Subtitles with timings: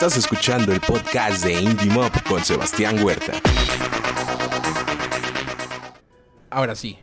[0.00, 3.32] Estás escuchando el podcast de Indie Mob con Sebastián Huerta.
[6.50, 6.96] Ahora sí,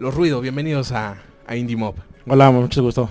[0.00, 1.94] los ruidos, bienvenidos a, a Indie Mob.
[2.26, 3.08] Hola, mucho gusto.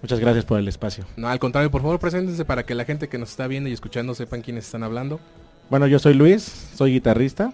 [0.00, 1.04] Muchas gracias por el espacio.
[1.14, 3.74] No, al contrario, por favor, preséntense para que la gente que nos está viendo y
[3.74, 5.20] escuchando sepan quiénes están hablando.
[5.68, 7.52] Bueno, yo soy Luis, soy guitarrista.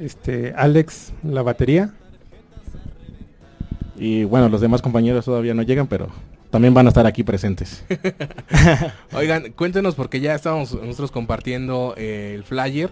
[0.00, 1.92] Este, Alex, la batería.
[3.94, 6.08] Y bueno, los demás compañeros todavía no llegan, pero
[6.50, 7.84] también van a estar aquí presentes.
[9.12, 12.90] Oigan, cuéntenos porque ya estábamos nosotros compartiendo eh, el flyer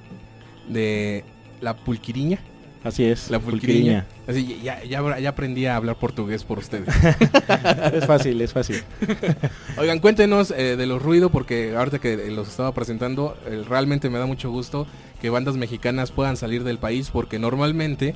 [0.68, 1.24] de
[1.60, 2.38] la pulquiriña.
[2.84, 4.06] Así es, La pulquiriña.
[4.28, 6.86] Así, ya, ya, ya aprendí a hablar portugués por ustedes.
[7.92, 8.82] es fácil, es fácil.
[9.76, 14.20] Oigan, cuéntenos eh, de los ruidos porque ahorita que los estaba presentando, eh, realmente me
[14.20, 14.86] da mucho gusto
[15.20, 18.14] que bandas mexicanas puedan salir del país porque normalmente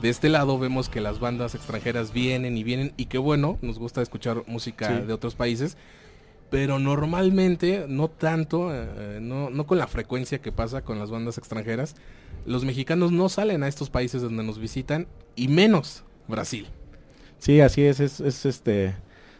[0.00, 3.78] de este lado vemos que las bandas extranjeras vienen y vienen y qué bueno, nos
[3.78, 5.06] gusta escuchar música Sí.
[5.06, 5.76] de otros países,
[6.50, 11.36] pero normalmente no tanto, eh, no, no con la frecuencia que pasa con las bandas
[11.38, 11.94] extranjeras,
[12.46, 16.66] los mexicanos no salen a estos países donde nos visitan y menos Brasil.
[17.38, 18.94] Sí, así es, es, es, este,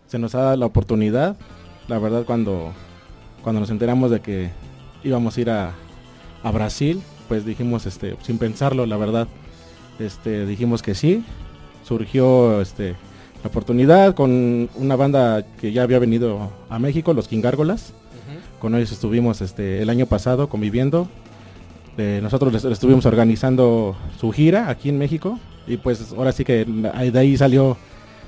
[0.06, 1.36] se nos ha dado la oportunidad.
[1.88, 2.72] La verdad, cuando,
[3.42, 4.50] cuando nos enteramos de que
[5.02, 5.74] íbamos a ir a,
[6.42, 9.26] a Brasil, pues dijimos, este, sin pensarlo, la verdad,
[9.98, 11.24] este, dijimos que sí.
[11.84, 12.96] Surgió, este,
[13.42, 17.92] la oportunidad con una banda que ya había venido a México, los Kingárgolas.
[18.60, 21.08] Con ellos estuvimos, este, el año pasado conviviendo.
[21.96, 26.44] Eh, nosotros les, les estuvimos organizando su gira aquí en México y pues ahora sí
[26.44, 27.76] que de ahí salió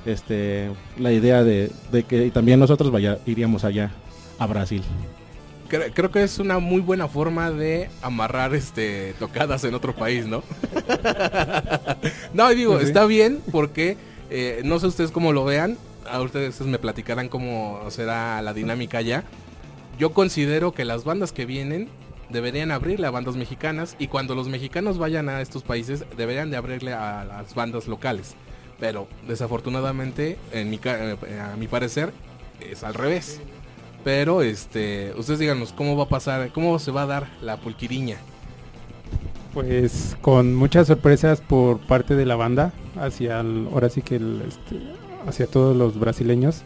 [0.06, 3.92] este la idea de, de que también nosotros vaya iríamos allá
[4.38, 4.82] a Brasil.
[5.70, 10.26] Cre- Creo que es una muy buena forma de amarrar este tocadas en otro país,
[10.26, 10.42] ¿no?
[12.34, 13.96] no, digo, Sí, está bien porque
[14.30, 15.76] eh, no sé ustedes cómo lo vean.
[16.10, 19.24] A ustedes me platicarán cómo será la dinámica allá.
[19.98, 21.88] Yo considero que las bandas que vienen
[22.30, 26.56] deberían abrirle a bandas mexicanas y cuando los mexicanos vayan a estos países deberían de
[26.56, 28.34] abrirle a las bandas locales.
[28.78, 32.12] Pero desafortunadamente, en mi, eh, a mi parecer,
[32.60, 33.41] es al revés.
[34.05, 38.16] Pero este, ustedes díganos cómo va a pasar, cómo se va a dar la pulquiriña.
[39.53, 44.43] Pues con muchas sorpresas por parte de la banda hacia el- ahora sí que el,
[44.47, 44.77] este,
[45.27, 46.62] hacia todos los brasileños.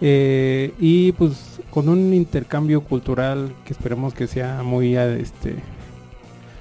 [0.00, 5.56] Eh, y pues con un intercambio cultural que esperemos que sea muy este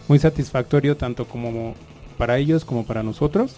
[0.07, 1.75] muy satisfactorio tanto como
[2.17, 3.57] para ellos como para nosotros.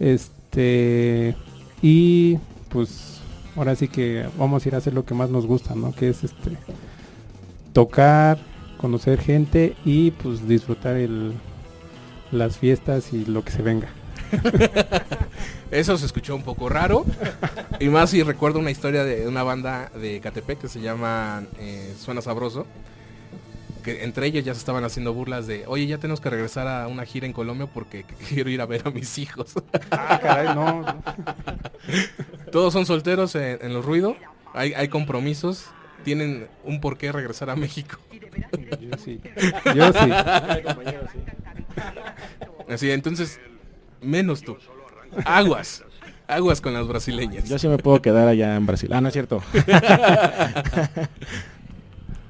[0.00, 1.34] Este
[1.82, 2.38] y
[2.68, 3.15] pues
[3.56, 5.92] ahora sí que vamos a ir a hacer lo que más nos gusta, ¿no?
[5.92, 6.56] Que es este
[7.72, 8.38] tocar,
[8.78, 11.32] conocer gente y pues disfrutar el,
[12.32, 13.88] las fiestas y lo que se venga.
[15.70, 17.04] Eso se escuchó un poco raro.
[17.80, 21.94] y más si recuerdo una historia de una banda de Catepec que se llama eh,
[21.98, 22.66] Suena Sabroso.
[23.82, 26.88] Que entre ellos ya se estaban haciendo burlas de, oye, ya tenemos que regresar a
[26.88, 29.54] una gira en Colombia porque quiero ir a ver a mis hijos.
[29.90, 30.84] Ah, caray, no.
[32.52, 34.16] Todos son solteros en, en los ruidos,
[34.54, 35.66] hay, hay compromisos,
[36.04, 37.98] tienen un por qué regresar a México.
[38.80, 39.20] Yo sí.
[39.74, 40.10] Yo sí.
[42.68, 43.40] Así, entonces,
[44.00, 44.56] menos tú.
[45.24, 45.84] Aguas.
[46.28, 47.48] Aguas con las brasileñas.
[47.48, 48.90] Yo sí me puedo quedar allá en Brasil.
[48.92, 49.42] Ah, no es cierto.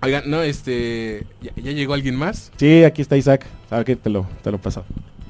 [0.03, 1.27] Oigan, no, este.
[1.41, 2.53] ¿ya, ya llegó alguien más?
[2.57, 3.47] Sí, aquí está Isaac.
[3.71, 4.85] A ver que te lo te lo paso.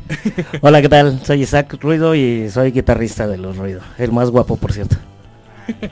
[0.60, 1.20] Hola, ¿qué tal?
[1.24, 3.80] Soy Isaac Ruido y soy guitarrista de Los Ruido.
[3.98, 4.96] El más guapo, por cierto.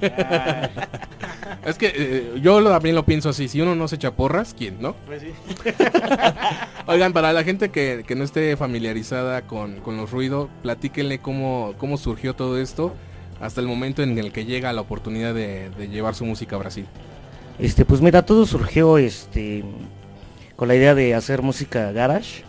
[1.64, 3.48] Es que eh, yo lo- también lo pienso así.
[3.48, 4.94] Si uno no se echa porras, ¿quién, no?
[6.86, 11.72] Oigan, para la gente que, que no esté familiarizada con, con los ruidos, platíquenle cómo,
[11.78, 12.94] cómo surgió todo esto
[13.40, 16.58] hasta el momento en el que llega la oportunidad de, de llevar su música a
[16.58, 16.86] Brasil.
[17.58, 19.64] Este, pues mira, todo surgió este
[20.56, 22.44] con la idea de hacer música garage.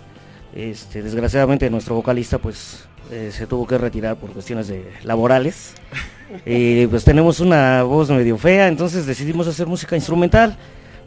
[0.56, 5.74] Este, desgraciadamente nuestro vocalista pues eh, se tuvo que retirar por cuestiones de laborales.
[6.44, 10.57] Y pues tenemos una voz medio fea, entonces decidimos hacer música instrumental.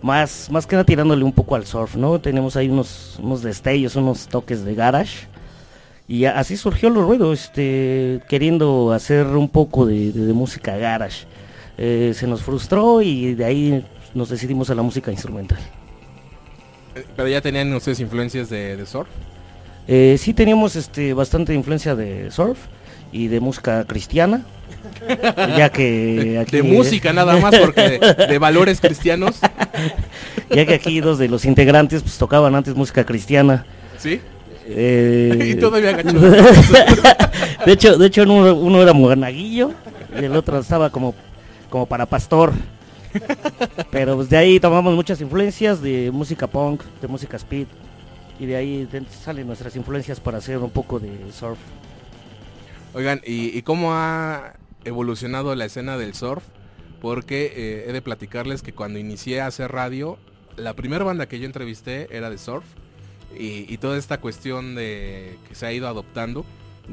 [0.00, 2.20] Más, más que nada tirándole un poco al surf, ¿no?
[2.20, 5.26] Tenemos ahí unos, unos destellos, unos toques de garage.
[6.06, 11.26] Y así surgió los ruidos, este, queriendo hacer un poco de, de- de música garage.
[11.76, 13.84] Eh, se nos frustró y de ahí
[14.14, 15.58] nos decidimos a la música instrumental.
[16.94, 19.08] Eh, Pero ya tenían ustedes influencias de, de surf.
[19.88, 22.58] Eh, sí teníamos este, bastante influencia de surf
[23.10, 24.44] y de música cristiana,
[25.56, 29.40] ya que aquí, De música nada más, porque de, de valores cristianos.
[30.50, 33.64] ya que aquí dos de los integrantes pues tocaban antes música cristiana.
[33.96, 34.20] ¿Sí?
[34.66, 35.96] Eh, y todavía
[37.66, 39.72] de hecho, de hecho uno, uno era monaguillo
[40.20, 41.14] y el otro estaba como,
[41.70, 42.52] como para pastor.
[43.90, 47.66] Pero pues de ahí tomamos muchas influencias de música punk, de música speed.
[48.38, 48.88] Y de ahí
[49.22, 51.58] salen nuestras influencias para hacer un poco de surf.
[52.94, 54.54] Oigan, ¿y, cómo ha
[54.84, 56.42] evolucionado la escena del surf?
[57.00, 60.18] Porque eh, he de platicarles que cuando inicié a hacer radio,
[60.56, 62.64] la primera banda que yo entrevisté era de surf.
[63.36, 66.44] Y, toda esta cuestión de que se ha ido adoptando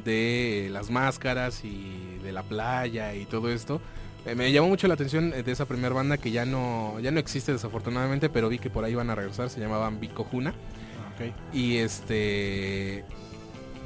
[0.04, 3.80] de las máscaras y de la playa y todo esto.
[4.26, 7.12] eh, me llamó mucho la atención eh, de esa primera banda que ya no, ya
[7.12, 10.26] no existe desafortunadamente, pero vi que por ahí van a regresar, se llamaban Vico
[11.54, 13.06] Y este.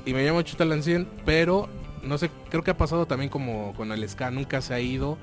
[0.05, 1.69] Y me llama mucho la atención, pero
[2.03, 5.17] no sé, creo que ha pasado también como con el ska, nunca se ha ido.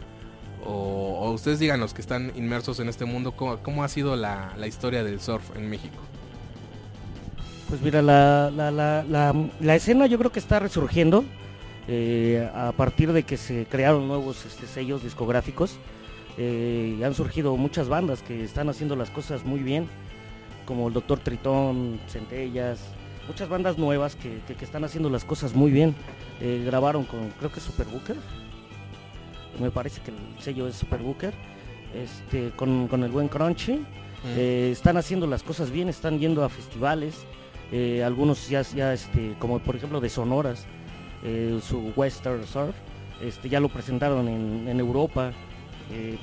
[0.64, 4.16] O, o ustedes digan los que están inmersos en este mundo, ¿cómo, cómo ha sido
[4.16, 6.08] la, la historia del surf en México?
[7.68, 11.24] Pues mira, la, la, la, la, la escena yo creo que está resurgiendo
[11.88, 15.78] eh, a partir de que se crearon nuevos este, sellos discográficos.
[16.36, 19.88] eh, y han surgido muchas bandas que están haciendo las cosas muy bien,
[20.66, 22.80] como el Doctor Tritón, Centellas,
[23.28, 25.94] muchas bandas nuevas que, que- que están haciendo las cosas muy bien.
[26.40, 28.16] Eh, grabaron con, creo que Super Booker,
[29.58, 31.32] me parece que el sello es Super Booker,
[31.94, 33.80] este, con, con el buen Crunchy.
[34.36, 37.24] Eh, están haciendo las cosas bien, están yendo a festivales,
[37.72, 40.66] eh, algunos ya, ya este, como por ejemplo de Sonoras,
[41.62, 42.74] su Western Surf,
[43.20, 45.32] este, ya lo presentaron en, en Europa,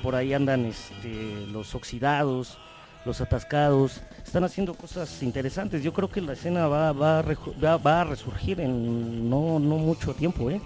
[0.02, 2.58] por ahí andan este, los oxidados,
[3.04, 9.28] los atascados, están haciendo cosas interesantes, yo creo que la escena va, a, resurgir en
[9.28, 10.60] no, mucho tiempo, ¿eh?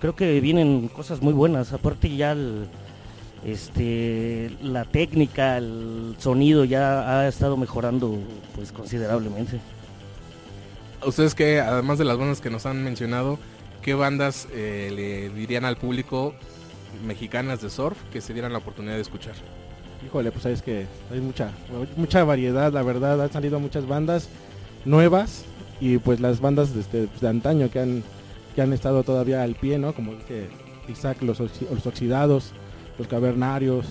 [0.00, 2.36] creo que vienen cosas muy buenas, aparte ya
[3.44, 8.18] este la técnica, el sonido ya ha estado mejorando
[8.54, 9.60] pues considerablemente.
[11.04, 13.38] Ustedes que, además de las bandas que nos han mencionado,
[13.82, 16.34] ¿qué bandas eh, le dirían al público
[17.06, 19.34] mexicanas de surf que se dieran la oportunidad de escuchar?
[20.06, 21.50] Híjole, pues es que hay mucha,
[21.96, 24.28] mucha variedad, la verdad, han salido muchas bandas
[24.84, 25.44] nuevas
[25.80, 28.04] y pues las bandas de, este, pues, de antaño que han,
[28.54, 29.92] que han estado todavía al pie, ¿no?
[29.94, 30.46] Como dije,
[30.88, 32.52] Isaac, los, los Oxidados,
[32.98, 33.84] los Cavernarios,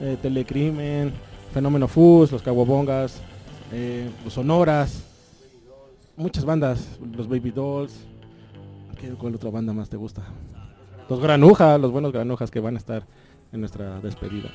[0.00, 1.12] eh, Telecrimen,
[1.52, 3.20] Fenómeno Fus, los Caguabongas,
[3.70, 5.02] eh, los Sonoras,
[6.16, 7.92] muchas bandas, los Baby Dolls,
[8.98, 10.22] ¿qué, ¿cuál otra banda más te gusta?
[11.10, 13.02] Los Granuja, los buenos Granujas que van a estar
[13.52, 14.48] en nuestra despedida.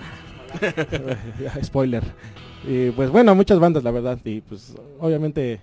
[1.64, 2.04] Spoiler.
[2.68, 4.18] Y pues bueno, muchas bandas la verdad.
[4.24, 5.60] Y pues obviamente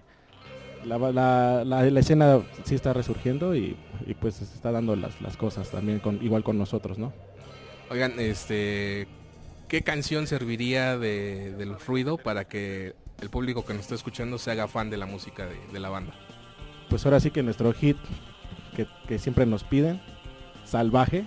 [0.84, 3.76] la, la- la- la escena sí está resurgiendo y,
[4.06, 7.12] y, pues se está dando las, las cosas también con igual con nosotros, ¿no?
[7.90, 9.06] Oigan, este,
[9.68, 14.50] ¿qué canción serviría de, del ruido para que el público que nos está escuchando se
[14.50, 16.12] haga fan de la música de, de la banda?
[16.88, 17.96] Pues ahora sí que nuestro hit
[18.76, 20.00] que, que siempre nos piden,
[20.64, 21.24] Salvaje,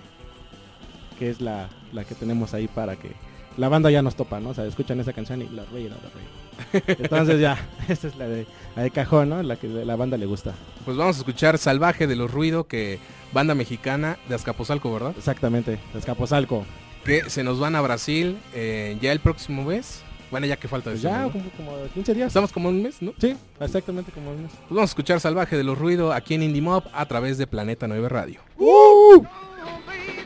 [1.18, 3.12] que es la, la que tenemos ahí para que
[3.56, 4.50] la banda ya nos topa, ¿no?
[4.50, 6.98] O sea, escuchan esa canción y la reina, la reina.
[7.02, 7.58] Entonces ya,
[7.88, 8.46] esta es la de,
[8.76, 9.42] la de cajón, ¿no?
[9.42, 10.54] La que la banda le gusta.
[10.84, 12.98] Pues vamos a escuchar Salvaje de los Ruido, que
[13.32, 15.14] banda mexicana de Azcapotzalco, ¿verdad?
[15.16, 16.64] Exactamente, Escaposalco.
[17.04, 20.02] Que se nos van a Brasil eh, ya el próximo mes.
[20.30, 21.32] Bueno, ya que falta Pues decirlo, ya, ¿no?
[21.32, 22.26] como, como 15 días.
[22.28, 23.12] Estamos como un mes, ¿no?
[23.20, 24.50] Sí, exactamente como un mes.
[24.52, 27.46] Pues vamos a escuchar Salvaje de los Ruido aquí en Indie Mob a través de
[27.46, 28.40] Planeta 9 Radio.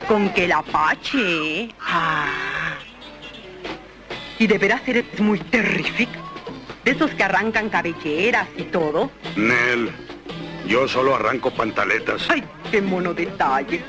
[0.06, 1.68] Con que la Apache.
[1.80, 2.57] Ah.
[4.38, 6.12] Y de veras eres muy terrífico.
[6.84, 9.10] De esos que arrancan cabelleras y todo.
[9.36, 9.90] Nel,
[10.66, 12.28] yo solo arranco pantaletas.
[12.30, 13.82] Ay, qué mono detalle.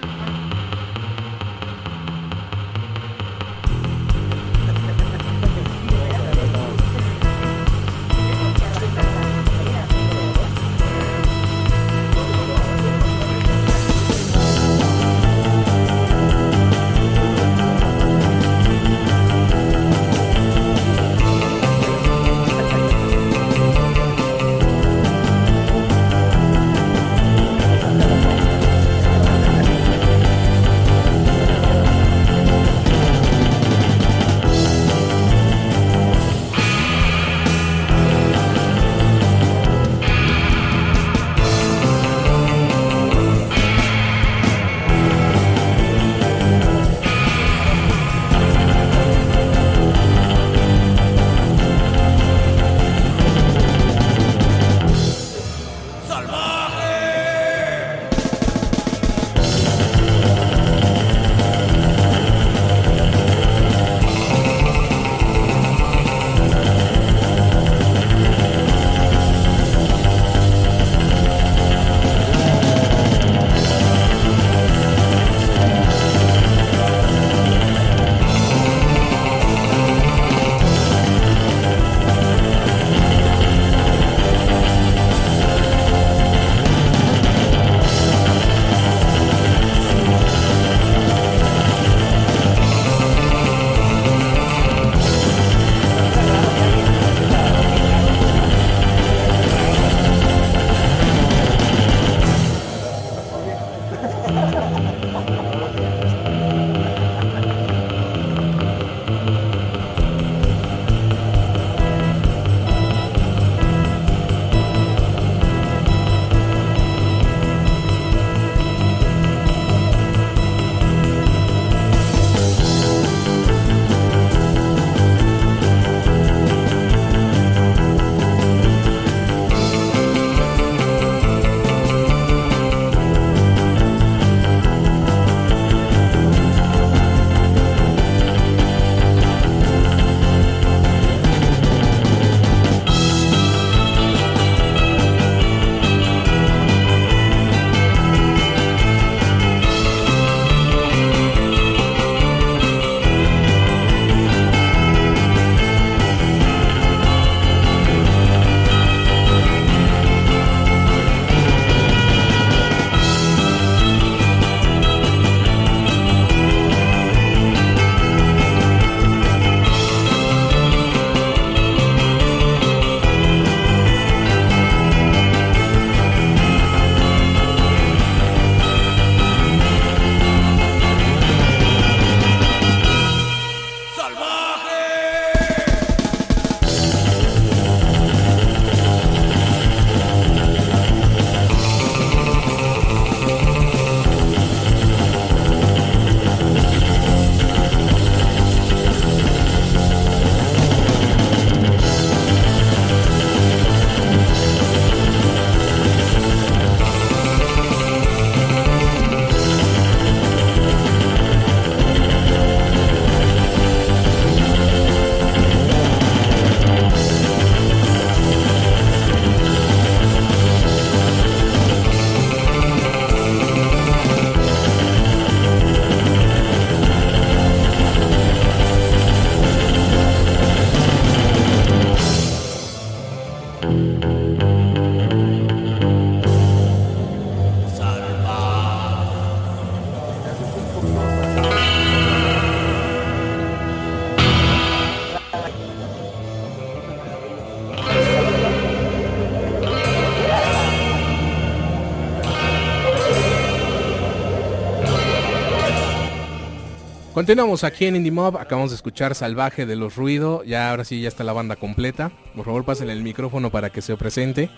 [257.30, 261.00] Continuamos aquí en Indie Mob, acabamos de escuchar Salvaje de los Ruido, ya ahora sí
[261.00, 262.12] ya está la banda completa.
[262.36, 264.50] Por favor, pasen el micrófono para que se presente.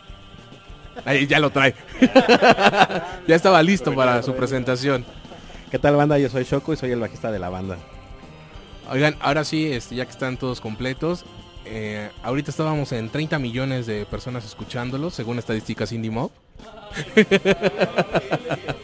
[1.03, 1.75] Ahí ya lo trae.
[3.27, 5.03] ya estaba listo para su presentación.
[5.69, 6.17] ¿Qué tal banda?
[6.17, 7.77] Yo soy Shoko y soy el bajista de la banda.
[8.89, 11.25] Oigan, ahora sí, este, ya que están todos completos,
[11.65, 16.31] eh, ahorita estábamos en 30 millones de personas escuchándolos, según estadísticas Indie Mob.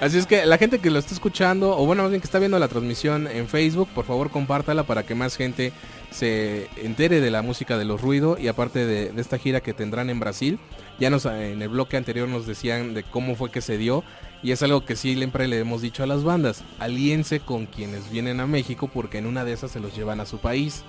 [0.00, 2.38] Así es que la gente que lo está escuchando, o bueno, más bien que está
[2.38, 5.74] viendo la transmisión en Facebook, por favor compártala para que más gente
[6.10, 10.08] se entere de la música de los ruidos y aparte de, esta gira que tendrán
[10.08, 10.58] en Brasil.
[10.98, 14.02] Ya nos en el bloque anterior nos decían de cómo fue que se dio
[14.42, 18.40] y es algo que siempre le hemos dicho a las bandas, alíense con quienes vienen
[18.40, 20.82] a México porque en una de esas se los llevan a su país.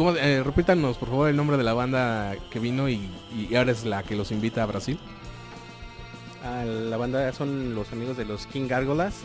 [0.00, 3.72] ¿Cómo, eh, repítanos por favor el nombre de la banda que vino y, y ahora
[3.72, 4.98] es la que los invita a Brasil.
[6.42, 9.16] Ah, la banda son los amigos de los King Gárgolas,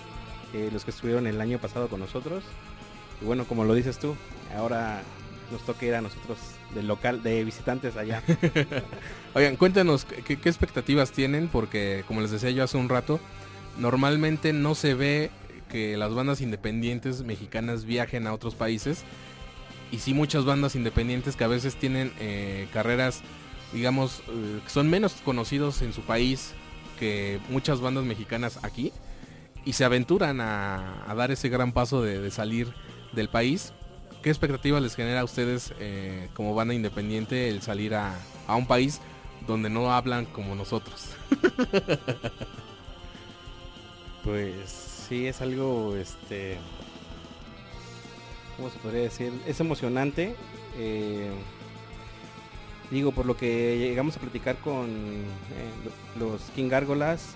[0.53, 2.43] eh, los que estuvieron el año pasado con nosotros.
[3.21, 4.17] Y bueno, como lo dices tú,
[4.53, 5.01] ahora
[5.49, 6.39] nos toca ir a nosotros
[6.73, 8.21] del local, de visitantes allá.
[9.33, 13.21] Oigan, cuéntanos ¿qué, qué expectativas tienen, porque como les decía yo hace un rato,
[13.77, 15.31] normalmente no se ve
[15.71, 19.05] que las bandas independientes mexicanas viajen a otros países.
[19.91, 23.21] Y sí muchas bandas independientes que a veces tienen eh, carreras,
[23.71, 26.53] digamos, eh, que son menos conocidos en su país
[26.99, 28.91] que muchas bandas mexicanas aquí
[29.65, 32.73] y se aventuran a, dar ese gran paso de, de, salir
[33.13, 33.73] del país.
[34.21, 38.15] ¿Qué expectativas les genera a ustedes eh, como banda independiente el salir a,
[38.47, 39.01] a, un país
[39.47, 41.09] donde no hablan como nosotros?
[44.23, 46.57] pues sí, es algo, este,
[48.55, 49.31] ¿cómo se podría decir?
[49.47, 50.35] Es emocionante.
[50.77, 51.29] Eh,
[52.91, 57.33] Digo, por lo que llegamos a platicar con eh, los King Gárgolas,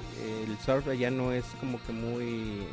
[0.47, 2.67] el surf allá no es como que muy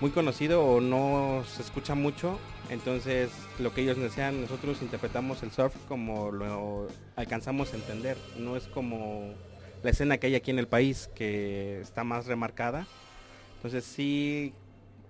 [0.00, 2.38] muy conocido o no se escucha mucho.
[2.68, 8.18] Entonces, lo que ellos decían, nosotros interpretamos el surf como lo alcanzamos a entender.
[8.38, 9.32] No es como
[9.82, 12.86] la escena que hay aquí en el país, que está más remarcada.
[13.56, 14.52] Entonces, sí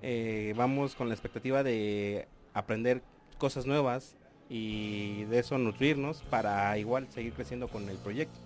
[0.02, 3.02] eh, vamos con la expectativa de aprender
[3.38, 4.16] cosas nuevas,
[4.48, 8.38] y de eso nutrirnos para igual seguir creciendo con el proyecto.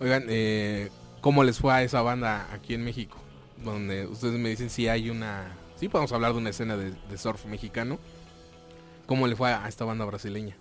[0.00, 0.90] Oigan, eh,
[1.20, 3.18] ¿cómo les fue a esa banda aquí en México?
[3.64, 5.56] Donde ustedes me dicen si hay una...
[5.76, 7.98] Sí, podemos hablar de una escena de, surf mexicano.
[9.06, 10.56] ¿Cómo le fue a esta banda brasileña?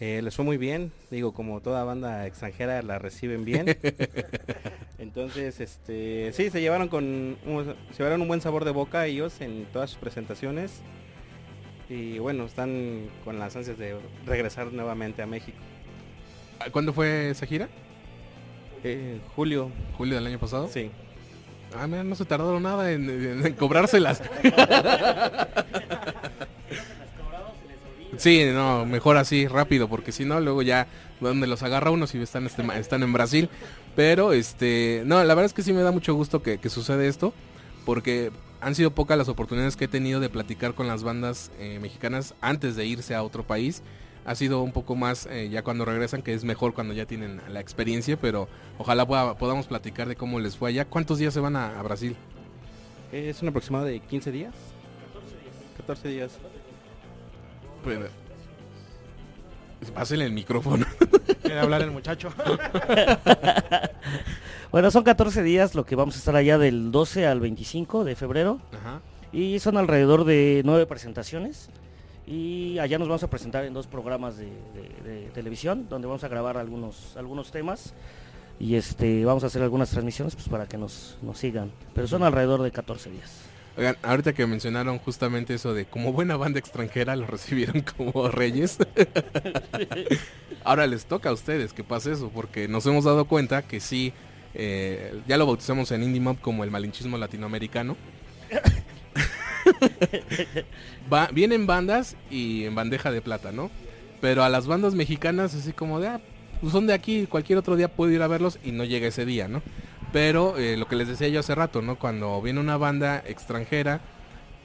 [0.00, 3.76] Eh, les fue muy bien, digo, como toda banda extranjera la reciben bien.
[4.98, 9.40] Entonces, este, sí, se llevaron con un, se llevaron un buen sabor de boca ellos
[9.40, 10.82] en todas sus presentaciones
[11.88, 15.58] y bueno, están con las ansias de regresar nuevamente a México.
[16.70, 17.68] ¿Cuándo fue esa gira?
[18.84, 19.70] Eh, julio.
[19.96, 20.68] ¿Julio del año pasado?
[20.72, 20.90] Sí.
[21.76, 24.22] Ah, mira, no se tardaron nada en, en, en cobrárselas.
[28.16, 30.86] sí, no, mejor así, rápido, porque si no, luego ya
[31.20, 33.48] donde los agarra uno si están, este, están en Brasil.
[33.96, 37.08] Pero, este, no, la verdad es que sí me da mucho gusto que, que sucede
[37.08, 37.32] esto,
[37.84, 41.78] porque han sido pocas las oportunidades que he tenido de platicar con las bandas eh,
[41.80, 43.82] mexicanas antes de irse a otro país.
[44.24, 47.40] Ha sido un poco más eh, ya cuando regresan, que es mejor cuando ya tienen
[47.48, 50.84] la experiencia, pero ojalá pueda, podamos platicar de cómo les fue allá.
[50.84, 52.16] ¿Cuántos días se van a, a Brasil?
[53.10, 54.54] Es un aproximado de 15 días.
[55.14, 55.54] 14 días.
[55.78, 56.38] 14 días.
[57.96, 58.08] Pero,
[59.94, 60.84] Pásenle el micrófono.
[61.42, 62.30] Quiere hablar el muchacho.
[64.72, 68.16] bueno, son 14 días lo que vamos a estar allá del 12 al 25 de
[68.16, 68.60] febrero.
[68.72, 69.00] Ajá.
[69.32, 71.70] Y son alrededor de nueve presentaciones.
[72.26, 76.24] Y allá nos vamos a presentar en dos programas de, de- de televisión, donde vamos
[76.24, 77.94] a grabar algunos, algunos temas.
[78.60, 81.70] Y este vamos a hacer algunas transmisiones pues, para que nos, nos sigan.
[81.94, 83.42] Pero son alrededor de 14 días.
[83.78, 88.76] Oigan, ahorita que mencionaron justamente eso de como buena banda extranjera lo recibieron como reyes.
[90.64, 94.12] Ahora les toca a ustedes que pase eso, porque nos hemos dado cuenta que sí,
[94.54, 97.96] eh, ya lo bautizamos en Indie Mob como el malinchismo latinoamericano.
[101.12, 103.70] Va- vienen bandas y en bandeja de plata, ¿no?
[104.20, 106.20] Pero a las bandas mexicanas así como de, ah,
[106.60, 109.24] pues son de aquí, cualquier otro día puedo ir a verlos y no llega ese
[109.24, 109.62] día, ¿no?
[110.12, 111.98] Pero eh, lo que les decía yo hace rato, ¿no?
[111.98, 114.00] Cuando viene una banda extranjera,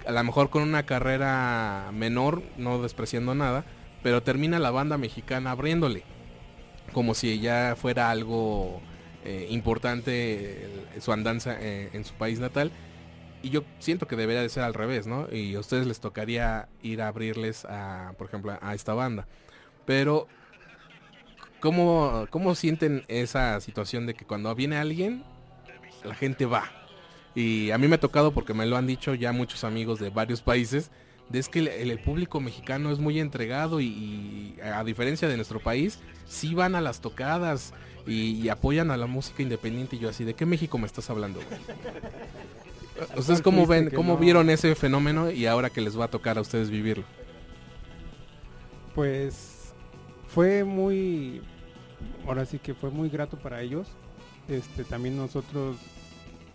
[0.07, 3.65] a lo mejor con una carrera menor, no despreciando nada,
[4.03, 6.03] pero termina la banda mexicana abriéndole,
[6.93, 8.81] como si ya fuera algo
[9.25, 12.71] eh, importante eh, su andanza en su país natal.
[13.41, 15.27] Y yo siento que debería de ser al revés, ¿no?
[15.29, 19.27] Y a ustedes les tocaría ir a abrirles a, por ejemplo, a esta banda.
[19.85, 20.27] Pero,
[21.59, 25.25] ¿cómo, cómo sienten esa situación de que cuando viene alguien,
[26.03, 26.63] la gente va?
[27.35, 30.09] Y a mí me ha tocado porque me lo han dicho ya muchos amigos de
[30.09, 30.91] varios países,
[31.29, 35.35] de es que el, el público mexicano es muy entregado y, y a diferencia de
[35.35, 37.73] nuestro país, sí van a las tocadas
[38.05, 41.09] y, y apoyan a la música independiente y yo así, ¿de qué México me estás
[41.09, 41.39] hablando?
[41.39, 41.59] güey?
[43.17, 44.19] ¿Ustedes cómo ven, cómo no?
[44.19, 47.03] vieron ese fenómeno y ahora que les va a tocar a ustedes vivirlo?
[48.93, 49.73] Pues
[50.27, 51.41] fue muy,
[52.27, 53.87] ahora sí que fue muy grato para ellos.
[54.47, 55.77] Este, también nosotros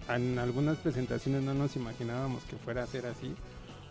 [0.09, 3.35] en algunas presentaciones no nos imaginábamos que fuera a ser así.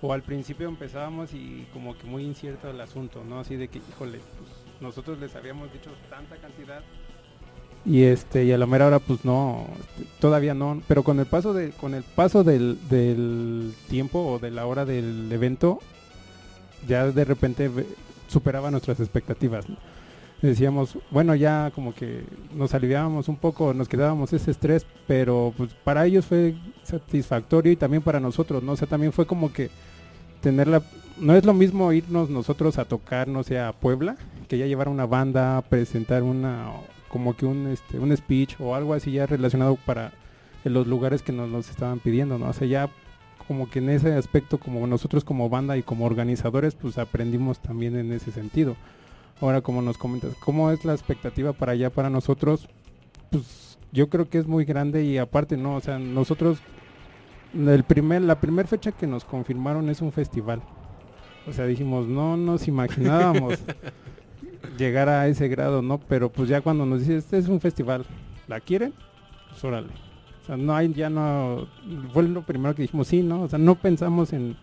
[0.02, 3.40] O al principio empezábamos y como que muy incierto el asunto, ¿no?
[3.40, 6.84] Así de que, híjole, pues nosotros les habíamos dicho tanta cantidad
[7.86, 11.26] y este y a la mera hora pues no este, todavía no pero con el
[11.26, 15.80] paso de con el paso del, del tiempo o de la hora del evento
[16.86, 17.70] ya de repente
[18.28, 19.66] superaba nuestras expectativas.
[20.42, 22.24] Decíamos bueno ya como que
[22.54, 27.76] nos aliviábamos un poco nos quedábamos ese estrés pero pues para ellos fue satisfactorio y
[27.76, 29.70] también para nosotros no o sea también fue como que
[30.42, 30.84] tener la
[31.20, 34.16] no es lo mismo irnos nosotros a tocar no sé a Puebla
[34.48, 36.68] que ya llevar una banda presentar una
[37.10, 40.12] como que un este un speech o algo así ya relacionado para
[40.64, 42.90] los lugares que nos los estaban pidiendo no o sea ya
[43.48, 47.96] como que en ese aspecto como nosotros como banda y como organizadores pues aprendimos también
[47.98, 48.76] en ese sentido
[49.42, 52.68] ahora como nos comentas cómo es la expectativa para allá para nosotros
[53.32, 56.60] pues yo creo que es muy grande y aparte no o sea nosotros
[57.54, 60.62] el primer la primera fecha que nos confirmaron es un festival.
[61.48, 63.60] O sea dijimos no nos imaginábamos
[64.78, 68.06] llegar a ese grado no pero pues ya cuando nos dice este es un festival
[68.48, 68.94] la quieren
[69.50, 69.90] pues órale.
[70.42, 71.68] O sea no hay ya no
[72.14, 74.58] fue lo primero que dijimos sí no o sea no pensamos en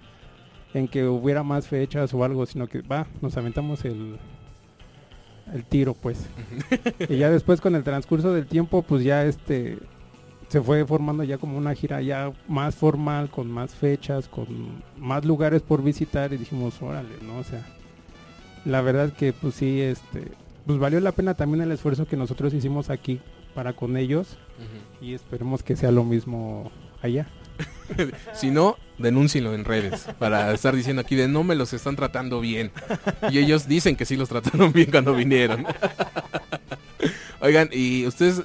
[0.74, 4.18] en que hubiera más fechas o algo sino que va nos aventamos el
[5.54, 6.26] el tiro pues.
[7.08, 9.78] Y ya después con el transcurso del tiempo pues ya este
[10.48, 14.46] se fue formando ya como una gira ya más formal con más fechas con
[14.98, 17.64] más lugares por visitar y dijimos órale no o sea
[18.64, 20.32] la verdad que pues sí este
[20.66, 23.20] pues valió la pena también el esfuerzo que nosotros hicimos aquí
[23.54, 24.36] para con ellos
[25.00, 26.70] y esperemos que sea lo mismo
[27.02, 27.26] allá
[28.34, 32.40] Si no, denúncienlo en redes para estar diciendo aquí de no me los están tratando
[32.40, 32.70] bien.
[33.30, 35.66] Y ellos dicen que sí los trataron bien cuando vinieron.
[37.40, 38.42] Oigan, ¿y ustedes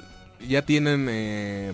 [0.48, 1.74] ya tienen eh,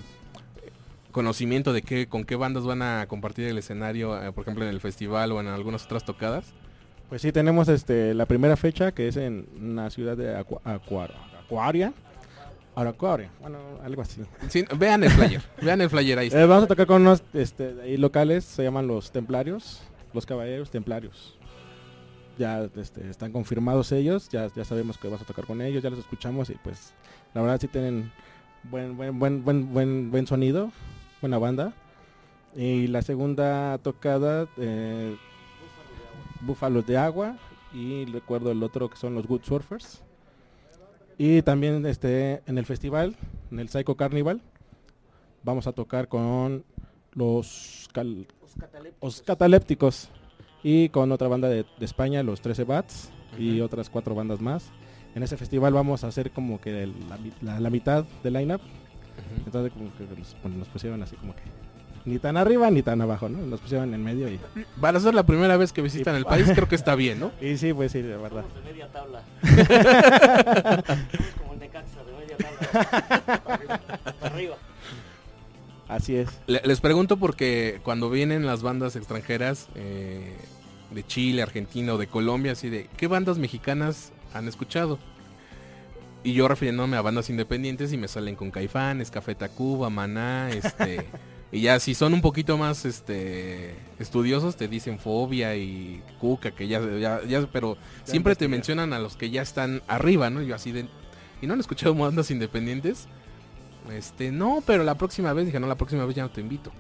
[1.12, 4.70] conocimiento de qué, con qué bandas van a compartir el escenario, eh, por ejemplo, en
[4.70, 6.46] el festival o en algunas otras tocadas?
[7.10, 10.62] Pues sí, tenemos este la primera fecha que es en la ciudad de Acuar-
[11.46, 11.94] Acuaria.
[12.76, 14.22] Aracuaria, bueno, algo así.
[14.50, 16.28] Sí, vean el flyer, vean el flyer ahí.
[16.28, 16.42] está.
[16.42, 19.82] Eh, vamos a tocar con unos este, ahí locales, se llaman los Templarios,
[20.14, 21.38] los Caballeros Templarios.
[22.38, 25.90] Ya este, están confirmados ellos, ya, ya sabemos que vas a tocar con ellos, ya
[25.90, 26.94] los escuchamos y pues
[27.34, 28.12] la verdad sí tienen
[28.64, 30.72] buen buen buen buen buen, buen sonido,
[31.22, 31.74] buena banda.
[32.56, 35.16] Y la segunda tocada eh,
[36.42, 37.38] Búfalos de Agua
[37.74, 40.05] y recuerdo el otro que son los Good Surfers.
[41.18, 43.16] Y también este en el festival,
[43.52, 44.42] en el Psycho Carnival,
[45.44, 46.66] vamos a tocar con
[47.14, 48.28] los, cal-
[49.02, 50.10] los catalépticos
[50.64, 54.70] y con otra banda de, de España, los 13 Bats y otras cuatro bandas más.
[55.14, 58.62] En ese festival vamos a hacer como que el- la, la- la mitad del lineup.
[59.46, 61.44] Entonces como que nos, pues, nos pusieron así como que
[62.06, 63.40] ni tan arriba ni tan abajo, ¿no?
[63.40, 64.40] Nos pusieron en medio y,
[64.80, 67.32] Para ser la primera vez que visitan el país, creo que está bien, ¿no?
[67.42, 68.44] y sí, pues sí, de verdad.
[68.44, 69.24] Somos de media tabla.
[71.40, 73.42] Como el Necaxa, de media tabla.
[73.44, 73.80] Para arriba,
[74.20, 74.56] para arriba.
[75.88, 76.30] Así es.
[76.48, 80.36] Le- les pregunto porque cuando vienen las bandas extranjeras eh,
[80.92, 85.00] de Chile, Argentina o de Colombia, así de, ¿qué bandas mexicanas han escuchado?
[86.24, 91.08] Y yo refiriéndome a bandas independientes y me salen con Caifanes, Café Tacuba, Maná, este...
[91.52, 96.68] y ya si son un poquito más este estudiosos te dicen Fobia y Cuca, que
[96.68, 100.42] ya, ya, ya- pero siempre te mencionan a los que ya están arriba, ¿no?
[100.42, 100.88] Yo así de...
[101.42, 103.08] ¿Y no han escuchado bandas independientes?
[103.94, 106.72] Este, no, pero la próxima vez, dije, no, la próxima vez ya no te invito.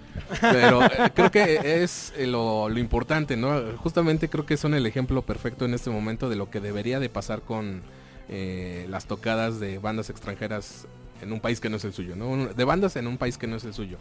[0.41, 3.61] Pero eh, creo que es eh, lo, lo importante, ¿no?
[3.77, 7.09] Justamente creo que son el ejemplo perfecto en este momento de lo que debería de
[7.09, 7.83] pasar con
[8.27, 10.87] eh, las tocadas de bandas extranjeras
[11.21, 12.47] en un país que no es el suyo, ¿no?
[12.47, 13.97] De bandas en un país que no es el suyo.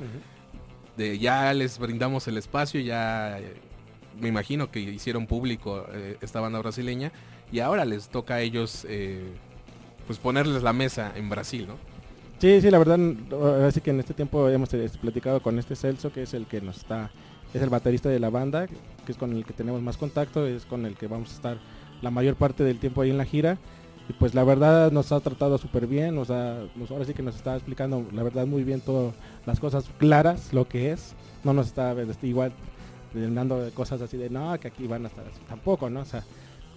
[0.97, 3.55] Ya les brindamos el espacio, ya eh,
[4.21, 7.11] me imagino que hicieron público eh, esta banda brasileña
[7.51, 9.25] y ahora les toca a ellos eh,
[10.07, 11.75] pues ponerles la mesa en Brasil, ¿no?
[12.39, 12.99] Sí, sí, la verdad,
[13.33, 14.69] ahora sí que en este tiempo hemos
[15.01, 17.11] platicado con este Celso, que es el que nos está,
[17.55, 20.67] es el baterista de la banda, que es con el que tenemos más contacto, es
[20.67, 21.59] con el que vamos a estar
[22.03, 23.57] la mayor parte del tiempo ahí en la gira.
[24.09, 27.23] Y pues la verdad nos ha tratado súper bien, o sea, nos, ahora sí que
[27.23, 29.15] nos está explicando la verdad muy bien todas
[29.47, 31.15] las cosas claras, lo que es.
[31.43, 32.53] No nos está este, igual
[33.15, 35.41] dando cosas así de, no, que aquí van a estar así.
[35.49, 36.01] Tampoco, ¿no?
[36.01, 36.23] O sea,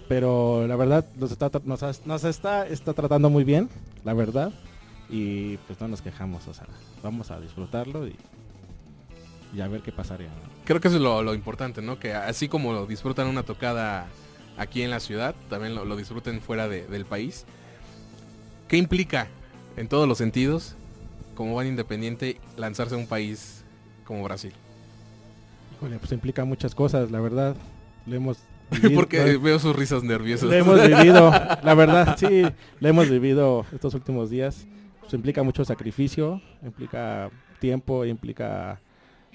[0.07, 3.69] pero la verdad nos está, nos, está, está tratando muy bien,
[4.05, 4.53] la verdad
[5.09, 6.65] y pues no nos quejamos, o sea,
[7.01, 8.15] vamos a disfrutarlo y,
[9.53, 10.27] y a ver qué pasaría.
[10.27, 10.65] ¿no?
[10.65, 11.99] Creo que eso es lo, lo importante, ¿no?
[11.99, 14.07] Que así como disfrutan una tocada
[14.57, 17.45] aquí en la ciudad, también lo, lo disfruten fuera de- del país.
[18.67, 19.27] ¿Qué implica
[19.77, 20.75] en todos los sentidos,
[21.35, 23.63] como banda independiente, lanzarse a un país
[24.05, 24.53] como Brasil?
[25.77, 27.55] Híjole, pues implica muchas cosas, la verdad.
[28.05, 28.37] Lo hemos
[28.71, 30.49] vivido, Porque veo sus risas nerviosas.
[30.49, 31.29] lo hemos vivido,
[31.63, 32.43] la verdad, sí,
[32.79, 34.65] lo hemos vivido estos últimos días.
[35.01, 38.81] Pues implica mucho sacrificio, implica tiempo, implica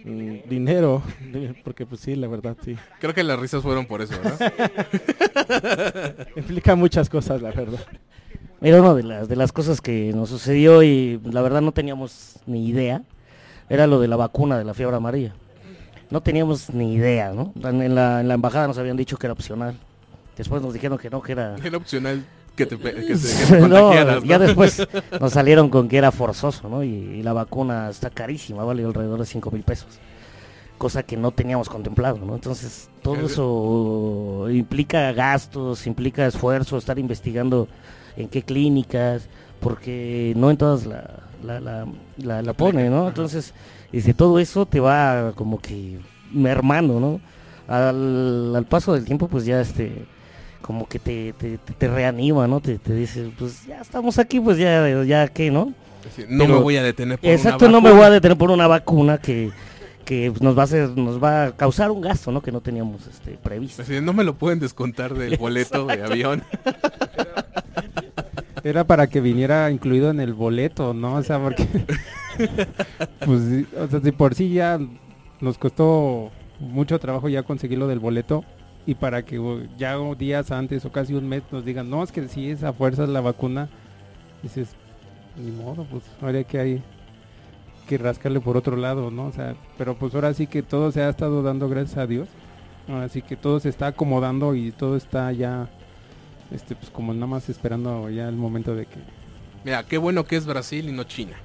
[0.04, 1.02] dinero,
[1.64, 2.76] porque pues sí, la verdad, sí.
[3.00, 4.52] Creo que las risas fueron por eso, ¿verdad?
[6.36, 7.80] Implica muchas cosas, la verdad.
[8.60, 12.38] Mira, una de las, de las cosas que nos sucedió y la verdad no teníamos
[12.46, 13.02] ni idea,
[13.68, 15.34] era lo de la vacuna de la fiebre amarilla.
[16.10, 17.52] No teníamos ni idea, ¿no?
[17.62, 19.76] En la, en la embajada nos habían dicho que era opcional.
[20.36, 21.56] Después nos dijeron que no, que era...
[21.64, 22.24] Era opcional
[22.56, 24.86] que te, pe- que te- que te no, ya después
[25.20, 26.82] nos salieron con que era forzoso, ¿no?
[26.84, 29.98] Y, y la vacuna está carísima, vale alrededor de 5 mil pesos.
[30.78, 32.34] Cosa que no teníamos contemplado, ¿no?
[32.34, 37.68] Entonces, todo Es- eso implica gastos, implica esfuerzo, estar investigando
[38.16, 39.28] en qué clínicas,
[39.60, 41.86] porque no en todas la, la, la,
[42.18, 43.08] la, la pone, ¿no?
[43.08, 43.54] Entonces,
[43.92, 45.98] desde todo eso te va como que
[46.32, 47.20] mermando, ¿no?
[47.68, 50.04] Al, al paso del tiempo, pues ya este
[50.62, 52.60] como que te, te, te- reanima, ¿no?
[52.60, 55.66] Te, te dice, pues ya estamos aquí, pues ya, ya qué, ¿no?
[56.28, 58.00] No Pero- me voy a detener por Exacto, una no me vacuna.
[58.00, 59.50] voy a detener por una vacuna que,
[60.04, 62.40] que nos va a hacer, nos va a causar un gasto, ¿no?
[62.42, 63.82] Que no teníamos este previsto.
[64.02, 66.42] No me lo pueden descontar del boleto de avión.
[68.64, 71.14] Era para que viniera incluido en el boleto, ¿no?
[71.14, 71.66] O sea, porque...
[73.26, 73.40] pues,
[73.76, 74.78] o sea, si por sí ya
[75.40, 78.44] nos costó mucho trabajo ya conseguir lo del boleto
[78.86, 79.40] y para que
[79.78, 83.04] ya días antes o casi un mes nos digan, no, es que sí, esa fuerza
[83.04, 83.68] es la vacuna,
[84.42, 84.70] dices,
[85.36, 86.82] ni modo, pues ahora que hay
[87.88, 89.26] que rascarle por otro lado, ¿no?
[89.26, 92.28] O sea, pero pues ahora sí que todo se ha estado dando gracias a Dios,
[92.88, 95.68] ahora sí que todo se está acomodando y todo está ya,
[96.50, 98.96] este, pues como nada más esperando ya el momento de que...
[99.64, 101.36] Mira, qué bueno que es Brasil y no China.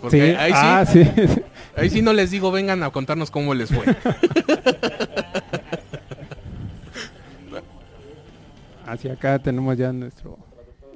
[0.00, 1.42] Porque Sí, ahí, ah, sí, sí.
[1.76, 3.84] ahí sí no les digo, vengan a contarnos cómo les fue.
[8.92, 10.38] Hacia acá tenemos ya nuestro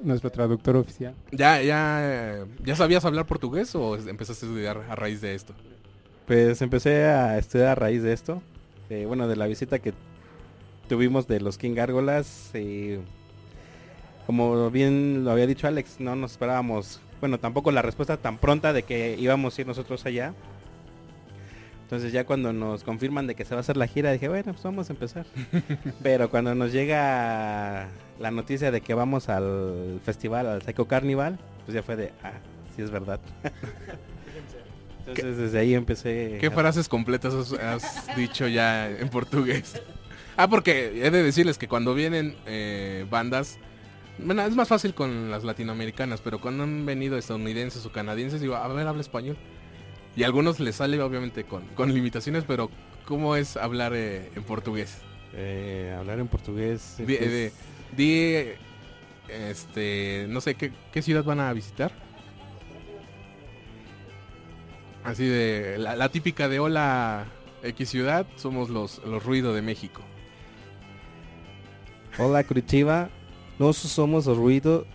[0.03, 1.15] nuestro traductor oficial.
[1.31, 5.55] ¿Ya, ya, ¿Ya sabías hablar portugués o empezaste a estudiar a raíz de esto?
[6.27, 8.43] Pues empecé a estudiar a raíz de esto,
[8.91, 9.95] eh, bueno, de la visita que
[10.87, 12.51] tuvimos de los King Gárgolas.
[12.53, 12.99] eh,
[14.27, 18.73] como bien lo había dicho Alex, no nos esperábamos, bueno, tampoco la respuesta tan pronta
[18.73, 20.35] de que íbamos a ir nosotros allá.
[21.87, 24.51] Entonces ya cuando nos confirman de que se va a hacer la gira, dije, bueno,
[24.51, 25.25] pues vamos a empezar.
[26.03, 27.87] Pero cuando nos llega
[28.19, 32.33] la noticia de que vamos al festival, al Psycho Carnival, pues ya fue de, ah,
[32.75, 33.21] sí es verdad.
[35.07, 36.37] Entonces desde ahí empecé...
[36.41, 39.81] ¿Qué a- frases completas has, has dicho ya en portugués?
[40.35, 43.59] Ah, porque he de decirles que cuando vienen eh, bandas,
[44.19, 48.55] bueno, es más fácil con las latinoamericanas, pero cuando han venido estadounidenses o canadienses, digo,
[48.57, 49.37] a ver, habla español.
[50.17, 52.71] Y a algunos les sale obviamente con, con limitaciones, pero
[53.05, 54.97] ¿cómo es hablar eh, en portugués?
[55.33, 56.95] Eh, hablar en portugués.
[56.97, 57.53] Di, pues,
[57.95, 58.35] di,
[59.29, 61.91] este, no sé, ¿qué, qué ciudad van a visitar?
[65.03, 67.27] Así de la, la típica de hola
[67.61, 70.01] X ciudad, somos los, los ruido de México.
[72.17, 73.09] Hola Curitiba,
[73.59, 74.87] nosotros somos el ruido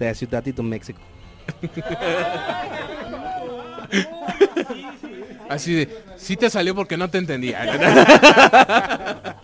[0.00, 1.00] de la ciudad de México.
[5.48, 7.64] Así de, sí te salió porque no te entendía.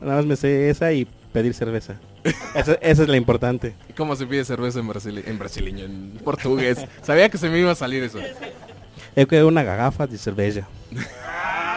[0.00, 1.94] Nada más me sé esa y pedir cerveza.
[2.54, 3.74] Esa, esa es la importante.
[3.96, 6.84] ¿Cómo se pide cerveza en, brasile- en brasileño, en portugués?
[7.02, 8.18] Sabía que se me iba a salir eso.
[9.16, 10.66] Eu quero una garrafa de cerveza.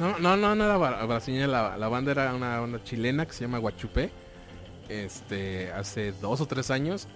[0.00, 3.58] No, no, no, no era bra- brasileña, la, banda era una chilena que se llama
[3.58, 4.10] Guachupé.
[4.88, 7.06] Este, hace dos o tres años.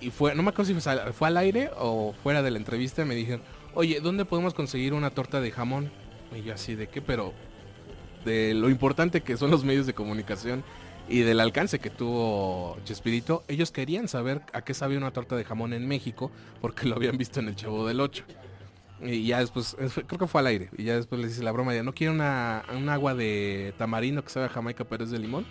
[0.00, 2.58] Y fue, no me acuerdo si fue al, fue al aire o fuera de la
[2.58, 3.42] entrevista, me dijeron,
[3.74, 5.92] oye, ¿dónde podemos conseguir una torta de jamón?
[6.34, 7.00] Y yo así, ¿de qué?
[7.02, 7.32] Pero
[8.24, 10.64] de lo importante que son los medios de comunicación
[11.08, 15.44] y del alcance que tuvo Chespirito, ellos querían saber a qué sabía una torta de
[15.44, 18.24] jamón en México porque lo habían visto en el Chavo del 8.
[19.02, 20.70] Y ya después, creo que fue al aire.
[20.76, 24.22] Y ya después les dice la broma de, no quiero una, un agua de tamarindo
[24.22, 25.44] que sabe a Jamaica pero es de limón.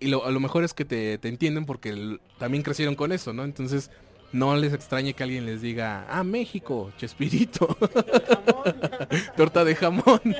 [0.00, 3.44] Y lo, lo mejor es que te, te entienden porque también crecieron con eso, ¿no?
[3.44, 3.90] Entonces
[4.32, 7.66] no les extrañe que alguien les diga, ah, México, Chespirito.
[9.36, 10.20] Torta de jamón.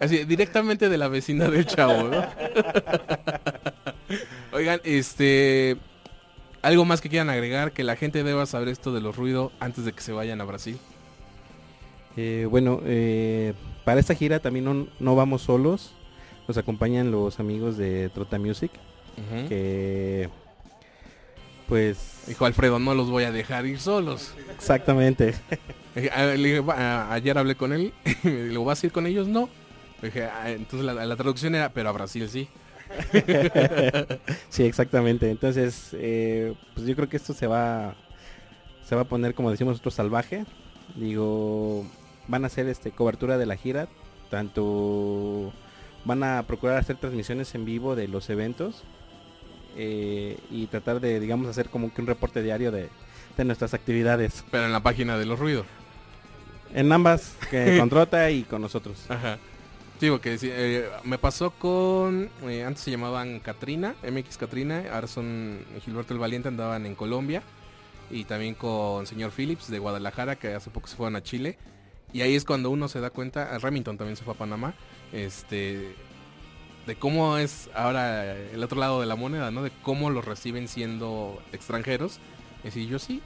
[0.00, 2.26] Así, directamente de la vecina del chavo, ¿no?
[4.52, 5.76] Oigan, este...
[6.64, 9.84] Algo más que quieran agregar, que la gente deba saber esto de los ruidos antes
[9.84, 10.78] de que se vayan a Brasil.
[12.16, 13.52] Eh, bueno, eh,
[13.84, 15.94] para esta gira también no, no vamos solos.
[16.48, 18.70] Nos acompañan los amigos de Trota Music.
[19.48, 20.30] Que
[21.68, 24.32] pues Dijo Alfredo, no los voy a dejar ir solos.
[24.56, 25.34] exactamente.
[25.94, 27.92] Dije, ah, le dije, "Va, ah, ayer hablé con él,
[28.24, 29.28] dijo, ¿vas a ir con ellos?
[29.28, 29.48] No.
[30.00, 32.48] Le dije, "Ah", entonces la, la traducción era, pero a Brasil sí.
[34.48, 35.30] sí, exactamente.
[35.30, 37.94] Entonces, eh, pues yo creo que esto se va
[38.84, 40.44] se va a poner como decimos nosotros salvaje.
[40.96, 41.84] Digo,
[42.28, 43.88] van a hacer este cobertura de la gira,
[44.30, 45.52] tanto
[46.04, 48.84] van a procurar hacer transmisiones en vivo de los eventos
[49.76, 52.90] eh, y tratar de digamos hacer como que un reporte diario de,
[53.36, 55.66] de nuestras actividades Pero en la página de los ruidos.
[56.74, 59.06] en ambas que con Trota y con nosotros.
[59.08, 59.38] Ajá.
[60.00, 62.28] Porque sí, eh, me pasó con...
[62.42, 67.42] eh, antes se llamaban Katrina, MX Katrina, ahora son Gilberto el Valiente, andaban en Colombia.
[68.10, 71.56] Y también con señor Phillips de Guadalajara, que hace poco se fueron a Chile.
[72.12, 74.74] Y ahí es cuando uno se da cuenta, Remington también se fue a Panamá,
[75.10, 75.94] este,
[76.86, 79.62] de cómo es ahora el otro lado de la moneda, ¿no?
[79.62, 82.20] De cómo los reciben siendo extranjeros.
[82.58, 83.22] Es decir, yo sí,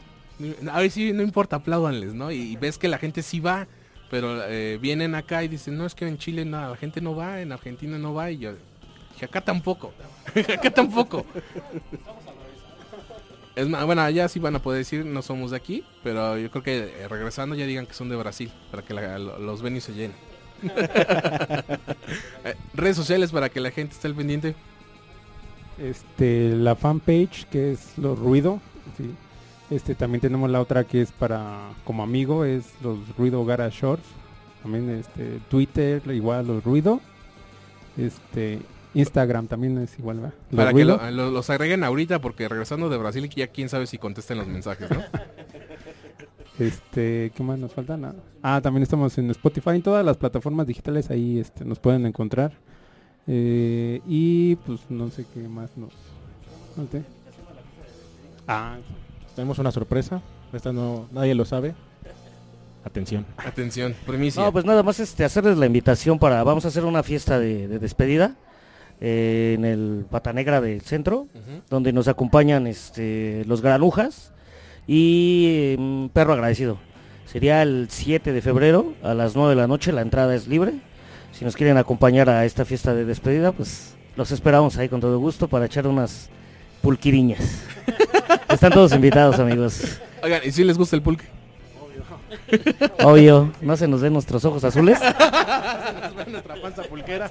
[0.73, 2.31] a ver si no importa, apláudanles, ¿no?
[2.31, 3.67] Y, y ves que la gente sí va,
[4.11, 7.15] pero eh, vienen acá y dicen, no, es que en Chile nada, la gente no
[7.15, 8.53] va, en Argentina no va, y yo
[9.15, 9.93] dije, acá tampoco,
[10.55, 11.25] acá tampoco.
[13.57, 16.49] Es más, bueno, allá sí van a poder decir, no somos de aquí, pero yo
[16.51, 19.63] creo que eh, regresando ya digan que son de Brasil, para que la- lo- los
[19.63, 20.17] venues se llenen.
[22.45, 24.55] Eh, redes sociales para que la gente esté al pendiente.
[25.79, 28.61] Este, la fanpage que es Los Ruido.
[28.97, 29.11] sí.
[29.71, 34.07] Este, también tenemos la otra que es para como amigo, es Los Ruido Gara Shorts.
[34.63, 37.01] También este, Twitter, igual Los Ruido.
[37.97, 38.61] Este,
[38.95, 40.35] Instagram también es igual, ¿verdad?
[40.51, 40.97] Los Para que Ruido.
[40.97, 44.47] lo- lo- los agreguen ahorita, porque regresando de Brasil ya quién sabe si contesten los
[44.47, 45.03] mensajes, ¿no?
[46.59, 47.97] Este, ¿qué más nos falta?
[47.97, 48.17] Nada.
[48.43, 52.51] Ah, también estamos en Spotify, en todas las plataformas digitales ahí este, nos pueden encontrar.
[53.29, 55.93] Eh, y pues no sé qué más nos...
[56.75, 57.03] falte.
[58.49, 58.79] Ah,
[59.39, 60.21] tenemos una sorpresa.
[60.53, 61.73] Esta no, nadie lo sabe.
[62.85, 63.25] Atención.
[63.37, 64.43] Atención, primicia.
[64.43, 67.69] No, pues nada más este, hacerles la invitación para, vamos a hacer una fiesta de,
[67.69, 68.35] de despedida
[69.01, 71.29] eh, en el Pata Negra del centro,
[71.71, 74.33] donde nos acompañan este, los granujas
[74.89, 76.79] y mm, Perro Agradecido.
[77.25, 80.81] Sería el 7 de febrero a las 9 de la noche, la entrada es libre.
[81.31, 85.17] Si nos quieren acompañar a esta fiesta de despedida, pues los esperamos ahí con todo
[85.21, 86.29] gusto para echar unas
[86.83, 87.41] pulquiriñas.
[88.49, 89.99] Están todos invitados, amigos.
[90.23, 91.25] Oigan, ¿y si les gusta el pulque?
[93.03, 94.99] Obvio, no se nos den nuestros ojos azules.
[96.27, 97.31] Nuestra panza pulquera.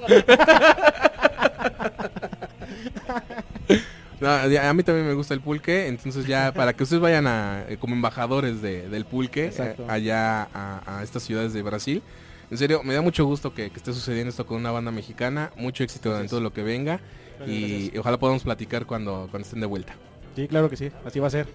[4.20, 7.66] No, a mí también me gusta el pulque, entonces ya para que ustedes vayan a,
[7.70, 12.02] eh, como embajadores de- del pulque eh, allá a, a estas ciudades de Brasil.
[12.50, 15.52] En serio, me da mucho gusto que, que esté sucediendo esto con una banda mexicana,
[15.56, 17.00] mucho éxito en todo lo que venga
[17.46, 19.94] y, ojalá podamos platicar cuando, cuando estén de vuelta.
[20.36, 20.92] Sí, claro que sí.
[21.06, 21.48] Así va a ser.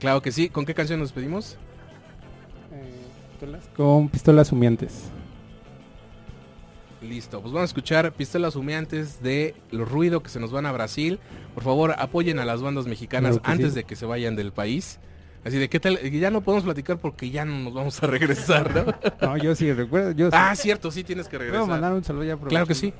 [0.00, 1.56] Claro que sí, ¿con qué canción nos despedimos?
[2.72, 2.94] Eh,
[3.32, 3.64] pistolas?
[3.76, 5.10] Con pistolas humeantes.
[7.00, 10.72] Listo, pues vamos a escuchar Pistolas Humeantes de Los Ruido que se nos van a
[10.72, 11.18] Brasil.
[11.52, 13.74] Por favor, apoyen a las bandas mexicanas Claro antes sí.
[13.76, 15.00] de que se vayan del país.
[15.44, 18.74] Así de qué tal, ya no podemos platicar porque ya no nos vamos a regresar,
[18.74, 18.86] ¿no?
[19.20, 20.12] No, yo sí recuerdo.
[20.12, 20.32] Yo sí.
[20.34, 21.68] ah, cierto, sí tienes que Puedo regresar.
[21.68, 22.94] mandar un saludo ya Claro que sí.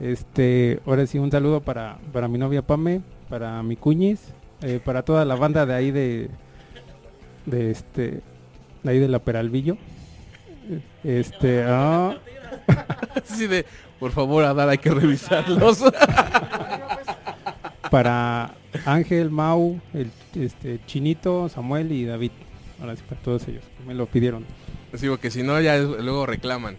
[0.00, 4.20] Este, ahora sí, un saludo para, para mi novia Pame, para mi cuñis,
[4.62, 6.30] eh, para toda la banda de ahí de,
[7.46, 8.22] de este,
[8.82, 9.76] de ahí de la Peralvillo.
[11.02, 12.16] Este, ah,
[13.14, 13.66] Así de,
[13.98, 15.84] por favor, Adal, hay que revisarlos.
[17.90, 22.32] para Ángel, Mau, el este, Chinito, Samuel y David.
[22.80, 24.44] Ahora sí, para todos ellos, me lo pidieron.
[24.92, 26.76] Así que si no, ya luego reclaman.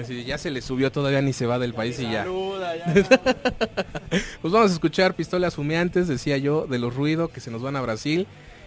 [0.00, 2.24] Así, ya se le subió, todavía ni se va del país y ya.
[4.42, 7.76] pues vamos a escuchar Pistolas Humeantes, decía yo, de los ruidos que se nos van
[7.76, 8.26] a Brasil.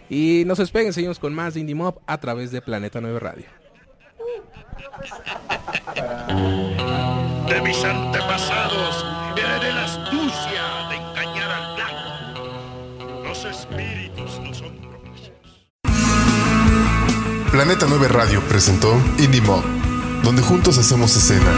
[0.09, 3.19] Y no se despeguen, seguimos con más de Indie Mob a través de Planeta 9
[3.19, 3.45] Radio.
[7.47, 9.05] De mis antepasados
[9.39, 13.23] heredé la astucia de engañar al blanco.
[13.23, 15.31] Los espíritus no son propios.
[17.51, 19.63] Planeta 9 Radio presentó Indie Mob,
[20.23, 21.51] donde juntos hacemos escena.